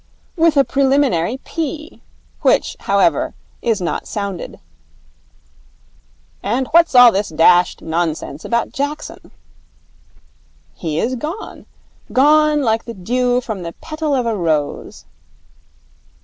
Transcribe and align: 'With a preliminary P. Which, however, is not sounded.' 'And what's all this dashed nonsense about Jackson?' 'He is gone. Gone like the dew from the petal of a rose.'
'With 0.35 0.57
a 0.57 0.63
preliminary 0.63 1.37
P. 1.45 2.01
Which, 2.41 2.75
however, 2.79 3.35
is 3.61 3.79
not 3.79 4.07
sounded.' 4.07 4.59
'And 6.41 6.65
what's 6.71 6.95
all 6.95 7.11
this 7.11 7.29
dashed 7.29 7.83
nonsense 7.83 8.43
about 8.43 8.71
Jackson?' 8.71 9.29
'He 10.73 10.97
is 10.99 11.13
gone. 11.13 11.67
Gone 12.11 12.63
like 12.63 12.85
the 12.85 12.95
dew 12.95 13.41
from 13.41 13.61
the 13.61 13.73
petal 13.73 14.15
of 14.15 14.25
a 14.25 14.35
rose.' 14.35 15.05